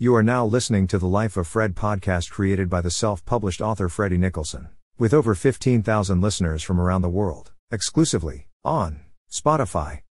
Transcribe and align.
You 0.00 0.14
are 0.14 0.22
now 0.22 0.46
listening 0.46 0.86
to 0.88 0.98
the 0.98 1.08
Life 1.08 1.36
of 1.36 1.48
Fred 1.48 1.74
podcast 1.74 2.30
created 2.30 2.70
by 2.70 2.80
the 2.80 2.88
self 2.88 3.24
published 3.24 3.60
author 3.60 3.88
Freddie 3.88 4.16
Nicholson, 4.16 4.68
with 4.96 5.12
over 5.12 5.34
15,000 5.34 6.20
listeners 6.20 6.62
from 6.62 6.80
around 6.80 7.02
the 7.02 7.08
world, 7.08 7.50
exclusively 7.72 8.46
on 8.64 9.00
Spotify. 9.28 10.02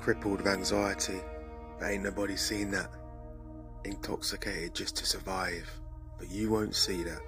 Crippled 0.00 0.40
of 0.40 0.48
anxiety, 0.48 1.20
but 1.78 1.92
ain't 1.92 2.02
nobody 2.02 2.34
seen 2.34 2.72
that. 2.72 2.90
Intoxicated 3.84 4.74
just 4.74 4.96
to 4.96 5.06
survive, 5.06 5.70
but 6.18 6.28
you 6.28 6.50
won't 6.50 6.74
see 6.74 7.04
that. 7.04 7.20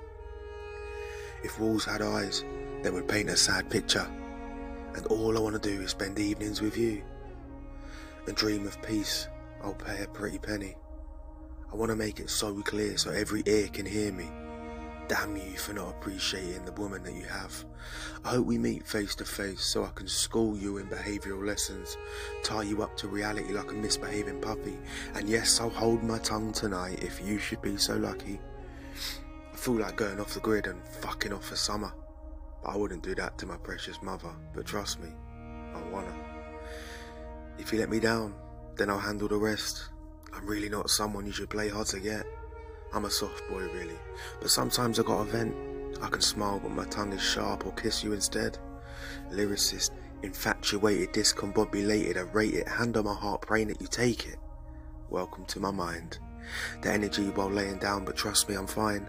If 1.45 1.61
walls 1.61 1.85
had 1.85 2.03
eyes, 2.03 2.45
they 2.83 2.91
would 2.91 3.07
paint 3.07 3.31
a 3.31 3.37
sad 3.37 3.71
picture, 3.71 4.09
and 4.97 5.07
all 5.07 5.39
I 5.39 5.41
want 5.41 5.63
to 5.63 5.71
do 5.71 5.83
is 5.83 5.93
spend 5.93 6.19
evenings 6.19 6.61
with 6.61 6.77
you 6.77 7.05
and 8.27 8.37
dream 8.37 8.67
of 8.67 8.81
peace, 8.83 9.29
I'll 9.63 9.75
pay 9.75 10.03
a 10.03 10.09
pretty 10.09 10.39
penny. 10.39 10.77
I 11.73 11.77
want 11.77 11.91
to 11.91 11.97
make 11.97 12.21
it 12.21 12.31
so 12.31 12.55
clear 12.63 12.97
so 12.97 13.11
every 13.11 13.43
ear 13.47 13.69
can 13.69 13.87
hear 13.87 14.13
me. 14.13 14.31
Damn 15.09 15.37
you 15.37 15.57
for 15.59 15.75
not 15.75 15.91
appreciating 15.91 16.65
the 16.65 16.73
woman 16.73 17.03
that 17.03 17.15
you 17.15 17.25
have. 17.25 17.65
I 18.25 18.31
hope 18.31 18.47
we 18.47 18.57
meet 18.57 18.87
face 18.87 19.15
to 19.17 19.25
face 19.25 19.63
so 19.63 19.85
I 19.85 19.91
can 19.95 20.09
school 20.09 20.57
you 20.57 20.79
in 20.79 20.87
behavioural 20.87 21.47
lessons, 21.47 21.99
tie 22.43 22.63
you 22.63 22.83
up 22.83 22.97
to 22.99 23.09
reality 23.09 23.53
like 23.53 23.71
a 23.71 23.75
misbehaving 23.75 24.41
puppy, 24.41 24.79
and 25.15 25.29
yes, 25.29 25.61
I'll 25.61 25.69
hold 25.69 26.03
my 26.03 26.19
tongue 26.19 26.53
tonight 26.53 27.03
if 27.03 27.21
you 27.27 27.39
should 27.39 27.61
be 27.61 27.77
so 27.77 27.97
lucky. 27.97 28.41
I 29.53 29.57
feel 29.57 29.75
like 29.75 29.97
going 29.97 30.21
off 30.21 30.33
the 30.33 30.41
grid 30.41 30.67
and 30.67 30.81
fucking 31.01 31.33
off 31.33 31.47
for 31.49 31.57
summer. 31.57 31.93
But 32.63 32.71
I 32.71 32.77
wouldn't 32.77 33.03
do 33.03 33.15
that 33.17 33.37
to 33.39 33.47
my 33.47 33.59
precious 33.59 34.01
mother, 34.01 34.31
but 34.55 34.65
trust 34.65 35.01
me, 35.01 35.11
I 35.75 35.83
wanna. 35.91 36.24
If 37.59 37.73
you 37.73 37.79
let 37.79 37.91
me 37.91 38.01
down, 38.01 38.35
then 38.77 38.91
I'll 38.91 38.99
handle 38.99 39.29
the 39.29 39.37
rest. 39.37 39.89
I'm 40.33 40.47
really 40.47 40.69
not 40.69 40.91
someone 40.91 41.25
you 41.25 41.33
should 41.33 41.51
play 41.51 41.69
hard 41.69 41.87
to 41.89 42.01
get. 42.01 42.27
I'm 42.93 43.05
a 43.05 43.11
soft 43.11 43.49
boy, 43.49 43.63
really. 43.73 43.99
But 44.41 44.51
sometimes 44.51 44.99
I 44.99 45.03
got 45.05 45.21
a 45.21 45.25
vent. 45.25 45.55
I 46.03 46.09
can 46.09 46.21
smile, 46.21 46.59
but 46.61 46.73
my 46.73 46.85
tongue 46.87 47.13
is 47.13 47.23
sharp, 47.23 47.65
or 47.65 47.73
kiss 47.73 48.03
you 48.03 48.13
instead. 48.13 48.59
Lyricist, 49.31 49.91
infatuated, 50.23 51.13
discombobulated, 51.13 52.17
I 52.17 52.23
rate 52.33 52.55
it, 52.55 52.69
hand 52.69 52.97
on 52.97 53.05
my 53.05 53.15
heart, 53.15 53.43
praying 53.43 53.69
that 53.69 53.81
you 53.81 53.87
take 53.87 54.27
it. 54.27 54.39
Welcome 55.09 55.45
to 55.47 55.61
my 55.61 55.71
mind. 55.71 56.19
The 56.83 56.91
energy 56.93 57.29
while 57.31 57.51
laying 57.51 57.79
down, 57.79 58.05
but 58.05 58.17
trust 58.17 58.49
me, 58.49 58.57
I'm 58.57 58.67
fine. 58.67 59.09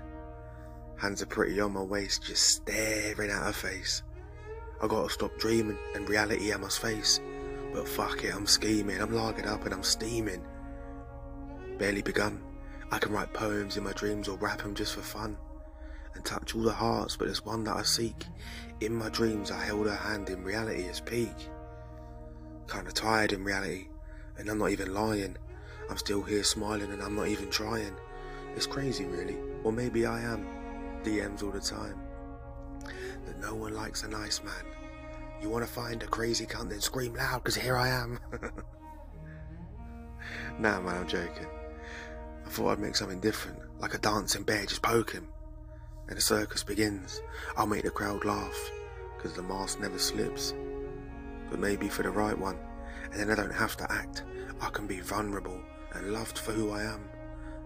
Hands 0.98 1.22
are 1.22 1.26
pretty 1.26 1.60
on 1.60 1.74
my 1.74 1.82
waist, 1.82 2.24
just 2.24 2.44
staring 2.44 3.32
at 3.32 3.44
her 3.44 3.52
face. 3.52 4.04
I 4.82 4.88
gotta 4.88 5.10
stop 5.10 5.36
dreaming, 5.40 5.78
and 5.96 6.08
reality 6.08 6.54
I 6.54 6.58
must 6.58 6.80
face. 6.80 7.20
But 7.76 7.90
fuck 7.90 8.24
it, 8.24 8.34
I'm 8.34 8.48
scheming, 8.48 9.02
I'm 9.02 9.14
larking 9.14 9.48
up 9.48 9.66
and 9.66 9.74
I'm 9.74 9.84
steaming. 9.84 10.42
Barely 11.78 12.02
begun. 12.02 12.42
I 12.90 13.00
can 13.00 13.12
write 13.12 13.34
poems 13.34 13.76
in 13.76 13.84
my 13.84 13.92
dreams 13.92 14.30
or 14.30 14.38
rap 14.38 14.62
them 14.62 14.74
just 14.74 14.96
for 14.96 15.02
fun. 15.02 15.36
And 16.14 16.24
touch 16.24 16.56
all 16.56 16.62
the 16.62 16.72
hearts, 16.72 17.18
but 17.18 17.26
there's 17.26 17.44
one 17.44 17.66
that 17.66 17.76
I 17.76 17.82
seek. 17.82 18.28
In 18.80 18.96
my 18.96 19.10
dreams, 19.10 19.52
I 19.52 19.62
held 19.62 19.88
her 19.88 19.96
hand 19.96 20.30
in 20.30 20.42
reality 20.42 20.88
as 20.88 21.02
peak. 21.02 21.36
Kinda 22.72 22.94
tired 22.94 23.34
in 23.34 23.44
reality, 23.44 23.88
and 24.38 24.48
I'm 24.48 24.58
not 24.58 24.72
even 24.72 24.94
lying. 24.94 25.36
I'm 25.90 25.98
still 25.98 26.22
here 26.22 26.46
smiling 26.46 26.94
and 26.94 27.04
I'm 27.04 27.16
not 27.16 27.28
even 27.28 27.50
trying. 27.50 27.98
It's 28.56 28.68
crazy, 28.68 29.04
really. 29.04 29.38
Or 29.66 29.74
maybe 29.74 30.06
I 30.06 30.22
am. 30.22 30.48
DMs 31.04 31.44
all 31.44 31.52
the 31.52 31.60
time. 31.60 32.00
That 33.26 33.42
no 33.42 33.54
one 33.54 33.74
likes 33.74 34.04
a 34.04 34.08
nice 34.08 34.42
man. 34.44 34.64
You 35.46 35.52
want 35.52 35.64
to 35.64 35.72
find 35.72 36.02
a 36.02 36.08
crazy 36.08 36.48
cunt, 36.48 36.72
then 36.72 36.82
scream 36.82 37.14
loud, 37.14 37.44
because 37.44 37.56
here 37.56 37.78
I 37.78 37.90
am. 37.90 38.20
nah, 40.58 40.82
man, 40.82 40.96
I'm 41.02 41.08
joking. 41.08 41.46
I 42.44 42.50
thought 42.50 42.72
I'd 42.72 42.80
make 42.80 42.96
something 42.96 43.20
different, 43.20 43.60
like 43.78 43.94
a 43.94 44.00
dancing 44.00 44.42
bear, 44.42 44.66
just 44.66 44.82
poke 44.82 45.12
him. 45.12 45.28
And 46.08 46.18
the 46.18 46.22
circus 46.22 46.64
begins. 46.64 47.22
I'll 47.56 47.68
make 47.68 47.84
the 47.84 47.92
crowd 47.92 48.26
laugh, 48.26 48.58
because 49.16 49.34
the 49.34 49.44
mask 49.44 49.80
never 49.80 50.00
slips. 50.00 50.56
But 51.52 51.60
maybe 51.60 51.90
for 51.90 52.02
the 52.02 52.10
right 52.10 52.36
one, 52.36 52.58
and 53.12 53.20
then 53.22 53.30
I 53.30 53.36
don't 53.36 53.54
have 53.54 53.78
to 53.78 53.92
act. 53.92 54.24
I 54.60 54.70
can 54.70 54.88
be 54.88 55.00
vulnerable 55.00 55.62
and 55.94 56.12
loved 56.12 56.40
for 56.40 56.54
who 56.54 56.72
I 56.72 56.82
am. 56.82 57.08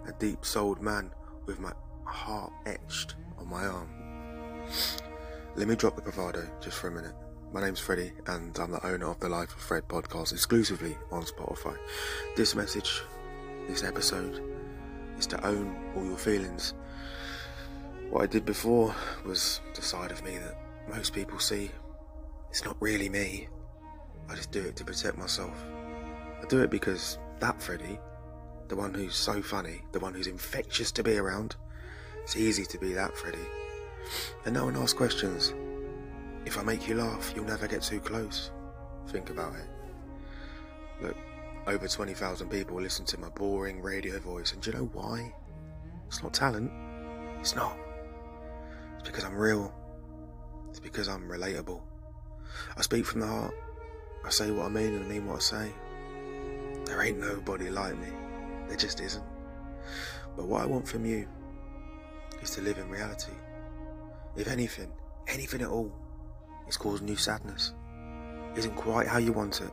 A 0.06 0.12
deep 0.20 0.44
souled 0.44 0.81
man 0.81 1.12
with 1.46 1.62
my 1.62 1.72
heart 2.04 2.52
etched 2.66 3.16
on 3.38 3.48
my 3.48 3.66
arm. 3.66 3.90
Let 5.56 5.70
me 5.70 5.78
drop 5.78 5.96
the 5.96 6.02
bravado 6.02 6.46
just 6.59 6.78
for 6.78 6.90
a 6.90 6.92
minute. 6.92 7.16
My 7.52 7.62
name's 7.62 7.80
Freddie, 7.80 8.12
and 8.28 8.56
I'm 8.60 8.70
the 8.70 8.86
owner 8.86 9.10
of 9.10 9.20
the 9.20 9.28
Life 9.28 9.56
of 9.56 9.60
Fred 9.60 9.88
podcast 9.88 10.34
exclusively 10.34 10.96
on 11.12 11.24
Spotify. 11.24 11.76
This 12.36 12.54
message, 12.54 13.02
this 13.68 13.84
episode, 13.84 14.44
is 15.18 15.26
to 15.26 15.44
own 15.44 15.76
all 15.96 16.06
your 16.06 16.16
feelings. 16.16 16.76
What 18.12 18.22
I 18.22 18.28
did 18.28 18.46
before 18.46 18.94
was 19.26 19.62
the 19.74 19.82
side 19.82 20.12
of 20.12 20.24
me 20.24 20.38
that 20.38 20.60
most 20.96 21.12
people 21.12 21.40
see. 21.40 21.72
It's 22.52 22.64
not 22.64 22.78
really 22.80 23.10
me. 23.10 23.48
I 24.30 24.36
just 24.36 24.52
do 24.52 24.62
it 24.62 24.76
to 24.76 24.86
protect 24.86 25.18
myself. 25.18 25.60
I 26.40 26.46
do 26.50 26.62
it 26.62 26.70
because 26.70 27.18
that 27.40 27.60
Freddie, 27.60 28.00
the 28.68 28.76
one 28.76 28.94
who's 28.94 29.16
so 29.16 29.42
funny, 29.42 29.81
the 29.92 30.00
one 30.00 30.14
who's 30.14 30.28
infectious 30.28 30.92
to 30.92 31.04
be 31.04 31.18
around, 31.18 31.56
it's 32.22 32.38
easy 32.38 32.66
to 32.66 32.78
be 32.78 32.94
that 32.94 33.18
Freddie. 33.18 33.40
And 34.46 34.54
no 34.54 34.66
one 34.66 34.78
asks 34.78 34.94
questions. 34.94 35.52
If 36.46 36.58
I 36.58 36.64
make 36.64 36.88
you 36.88 36.96
laugh, 36.96 37.34
you'll 37.36 37.46
never 37.46 37.68
get 37.68 37.82
too 37.82 38.00
close. 38.00 38.52
Think 39.08 39.30
about 39.30 39.54
it. 39.56 39.68
Look, 41.02 41.18
over 41.68 41.88
20,000 41.88 42.50
people 42.50 42.82
listen 42.82 43.06
to 43.06 43.20
my 43.20 43.30
boring 43.30 43.82
radio 43.82 44.20
voice, 44.20 44.54
and 44.54 44.62
do 44.62 44.72
you 44.72 44.78
know 44.78 44.90
why? 44.94 45.34
It's 46.08 46.24
not 46.24 46.34
talent. 46.34 46.72
It's 47.40 47.56
not. 47.56 47.78
It's 49.00 49.08
because 49.08 49.24
I'm 49.24 49.36
real. 49.36 49.74
It's 50.70 50.80
because 50.80 51.08
I'm 51.08 51.28
relatable. 51.30 51.82
I 52.78 52.82
speak 52.82 53.06
from 53.06 53.22
the 53.22 53.28
heart. 53.28 53.54
I 54.26 54.30
say 54.30 54.52
what 54.52 54.66
I 54.66 54.70
mean 54.70 54.96
and 54.96 55.06
I 55.06 55.08
mean 55.08 55.26
what 55.26 55.38
I 55.38 55.40
say. 55.40 55.74
There 56.86 57.02
ain't 57.02 57.20
nobody 57.20 57.70
like 57.70 57.98
me. 57.98 58.08
There 58.68 58.78
just 58.78 59.00
isn't. 59.00 59.24
But 60.36 60.48
what 60.48 60.62
I 60.62 60.66
want 60.66 60.88
from 60.88 61.06
you 61.06 61.28
is 62.42 62.52
to 62.52 62.62
live 62.62 62.78
in 62.78 62.90
reality. 62.90 63.34
If 64.36 64.48
anything, 64.48 64.92
anything 65.28 65.62
at 65.62 65.70
all, 65.70 65.92
it's 66.69 66.78
causing 66.78 67.07
you 67.07 67.16
sadness. 67.16 67.74
Isn't 68.56 68.75
quite 68.75 69.07
how 69.07 69.18
you 69.18 69.34
want 69.34 69.59
it. 69.62 69.72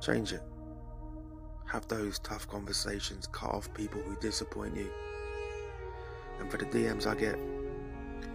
Change 0.00 0.32
it. 0.32 0.40
Have 1.66 1.86
those 1.88 2.18
tough 2.20 2.48
conversations, 2.48 3.26
cut 3.26 3.50
off 3.50 3.72
people 3.74 4.00
who 4.00 4.16
disappoint 4.16 4.74
you. 4.74 4.90
And 6.40 6.50
for 6.50 6.56
the 6.56 6.64
DMs 6.64 7.06
I 7.06 7.14
get, 7.14 7.38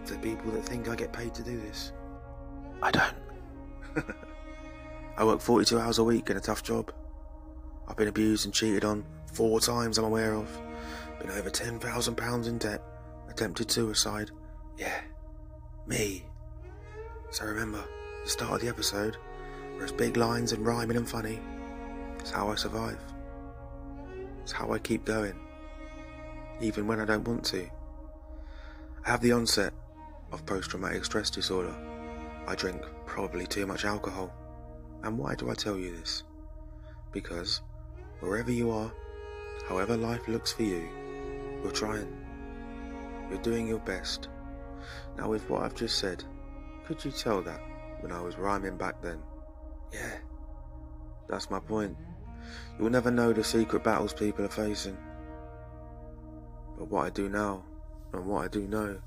the 0.06 0.16
people 0.18 0.52
that 0.52 0.64
think 0.64 0.88
I 0.88 0.94
get 0.94 1.12
paid 1.12 1.34
to 1.34 1.42
do 1.42 1.58
this, 1.58 1.90
I 2.82 2.92
don't. 2.92 3.16
I 5.16 5.24
work 5.24 5.40
42 5.40 5.76
hours 5.76 5.98
a 5.98 6.04
week 6.04 6.30
in 6.30 6.36
a 6.36 6.40
tough 6.40 6.62
job. 6.62 6.92
I've 7.88 7.96
been 7.96 8.06
abused 8.06 8.44
and 8.44 8.54
cheated 8.54 8.84
on 8.84 9.04
four 9.32 9.58
times 9.58 9.98
I'm 9.98 10.04
aware 10.04 10.34
of. 10.34 10.48
Been 11.18 11.30
over 11.32 11.50
£10,000 11.50 12.46
in 12.46 12.58
debt. 12.58 12.80
Attempted 13.28 13.72
suicide. 13.72 14.30
Yeah, 14.78 15.00
me. 15.88 16.29
So 17.30 17.46
remember, 17.46 17.84
the 18.24 18.30
start 18.30 18.54
of 18.54 18.60
the 18.60 18.68
episode, 18.68 19.16
there's 19.78 19.92
big 19.92 20.16
lines 20.16 20.52
and 20.52 20.66
rhyming 20.66 20.96
and 20.96 21.08
funny. 21.08 21.38
It's 22.18 22.32
how 22.32 22.50
I 22.50 22.56
survive. 22.56 22.98
It's 24.42 24.50
how 24.50 24.72
I 24.72 24.80
keep 24.80 25.04
going, 25.04 25.38
even 26.60 26.88
when 26.88 26.98
I 26.98 27.04
don't 27.04 27.26
want 27.26 27.44
to. 27.46 27.68
I 29.06 29.10
have 29.10 29.20
the 29.20 29.30
onset 29.30 29.72
of 30.32 30.44
post 30.44 30.70
traumatic 30.70 31.04
stress 31.04 31.30
disorder. 31.30 31.74
I 32.48 32.56
drink 32.56 32.82
probably 33.06 33.46
too 33.46 33.64
much 33.64 33.84
alcohol. 33.84 34.34
And 35.04 35.16
why 35.16 35.36
do 35.36 35.50
I 35.50 35.54
tell 35.54 35.76
you 35.76 35.96
this? 35.96 36.24
Because 37.12 37.62
wherever 38.18 38.50
you 38.50 38.72
are, 38.72 38.92
however 39.68 39.96
life 39.96 40.26
looks 40.26 40.52
for 40.52 40.64
you, 40.64 40.82
you're 41.62 41.70
trying. 41.70 42.12
You're 43.30 43.42
doing 43.42 43.68
your 43.68 43.78
best. 43.78 44.28
Now, 45.16 45.28
with 45.28 45.48
what 45.48 45.62
I've 45.62 45.74
just 45.74 45.98
said, 45.98 46.24
could 46.90 47.04
you 47.04 47.12
tell 47.12 47.40
that 47.40 47.60
when 48.00 48.10
I 48.10 48.20
was 48.20 48.36
rhyming 48.36 48.76
back 48.76 49.00
then? 49.00 49.22
Yeah, 49.92 50.16
that's 51.28 51.48
my 51.48 51.60
point. 51.60 51.96
You'll 52.76 52.90
never 52.90 53.12
know 53.12 53.32
the 53.32 53.44
secret 53.44 53.84
battles 53.84 54.12
people 54.12 54.44
are 54.44 54.48
facing. 54.48 54.96
But 56.76 56.90
what 56.90 57.06
I 57.06 57.10
do 57.10 57.28
now, 57.28 57.62
and 58.12 58.26
what 58.26 58.44
I 58.44 58.48
do 58.48 58.66
know, 58.66 58.98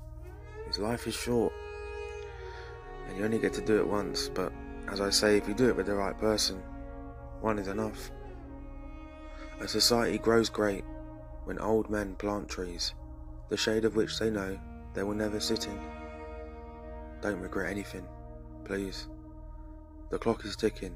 is 0.66 0.78
life 0.78 1.06
is 1.06 1.14
short. 1.14 1.52
And 3.06 3.18
you 3.18 3.24
only 3.26 3.38
get 3.38 3.52
to 3.52 3.60
do 3.60 3.76
it 3.76 3.86
once, 3.86 4.30
but 4.30 4.50
as 4.90 5.02
I 5.02 5.10
say, 5.10 5.36
if 5.36 5.46
you 5.46 5.52
do 5.52 5.68
it 5.68 5.76
with 5.76 5.84
the 5.84 5.94
right 5.94 6.18
person, 6.18 6.62
one 7.42 7.58
is 7.58 7.68
enough. 7.68 8.10
A 9.60 9.68
society 9.68 10.16
grows 10.16 10.48
great 10.48 10.84
when 11.44 11.58
old 11.58 11.90
men 11.90 12.14
plant 12.14 12.48
trees, 12.48 12.94
the 13.50 13.58
shade 13.58 13.84
of 13.84 13.94
which 13.94 14.18
they 14.18 14.30
know 14.30 14.58
they 14.94 15.02
will 15.02 15.12
never 15.12 15.38
sit 15.38 15.66
in. 15.66 15.93
Don't 17.24 17.40
regret 17.40 17.70
anything, 17.70 18.06
please. 18.66 19.08
The 20.10 20.18
clock 20.18 20.44
is 20.44 20.56
ticking. 20.56 20.94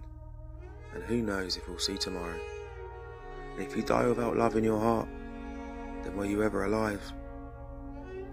and 0.95 1.03
who 1.05 1.23
knows 1.23 1.57
if 1.57 1.67
we'll 1.69 1.79
see 1.79 1.97
tomorrow. 1.97 2.39
And 3.55 3.63
if 3.63 3.75
you 3.75 3.83
die 3.83 4.07
without 4.07 4.37
love 4.37 4.57
in 4.57 4.65
your 4.65 4.79
heart, 4.79 5.09
then 6.03 6.17
were 6.17 6.27
you 6.27 6.43
ever 6.43 6.65
alive? 6.65 7.01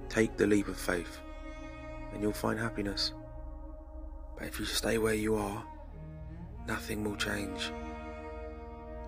Take 0.09 0.35
the 0.37 0.47
leap 0.47 0.67
of 0.67 0.77
faith, 0.77 1.19
and 2.13 2.21
you'll 2.21 2.33
find 2.33 2.59
happiness. 2.59 3.13
But 4.37 4.47
if 4.47 4.59
you 4.59 4.65
stay 4.65 4.97
where 4.97 5.13
you 5.13 5.35
are, 5.35 5.63
nothing 6.67 7.03
will 7.03 7.15
change. 7.15 7.71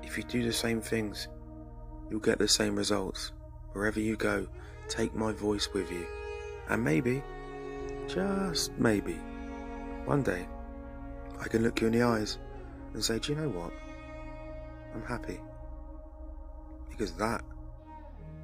If 0.02 0.18
you 0.18 0.24
do 0.24 0.44
the 0.44 0.54
same 0.54 0.82
things, 0.82 1.28
you'll 2.10 2.22
get 2.22 2.40
the 2.40 2.48
same 2.48 2.76
results. 2.76 3.34
Wherever 3.74 4.00
you 4.00 4.16
go, 4.16 4.48
take 4.88 5.14
my 5.14 5.34
voice 5.34 5.70
with 5.74 5.92
you. 5.92 6.06
And 6.70 6.84
maybe, 6.84 7.22
just 8.08 8.72
maybe, 8.78 9.20
one 10.06 10.24
day, 10.24 10.48
I 11.40 11.48
can 11.48 11.64
look 11.64 11.82
you 11.82 11.88
in 11.88 11.94
the 11.94 12.04
eyes 12.04 12.38
and 12.94 13.04
say, 13.04 13.20
Do 13.20 13.34
you 13.34 13.40
know 13.40 13.50
what? 13.50 13.72
I'm 14.96 15.04
happy. 15.04 15.40
Because 16.90 17.12
that 17.14 17.44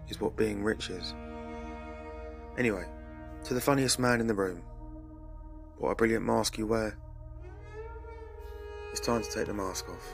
is 0.10 0.20
what 0.20 0.36
being 0.36 0.64
rich 0.64 0.90
is. 0.90 1.16
Anyway, 2.58 2.86
to 3.46 3.54
the 3.54 3.62
funniest 3.62 3.98
man 4.00 4.22
in 4.22 4.28
the 4.28 4.34
room, 4.34 4.62
what 5.78 5.92
a 5.92 5.96
brilliant 5.96 6.26
mask 6.26 6.58
you 6.58 6.68
wear. 6.68 6.98
It's 8.92 9.00
time 9.00 9.24
to 9.24 9.30
take 9.32 9.48
the 9.48 9.54
mask 9.54 9.90
off. 9.90 10.14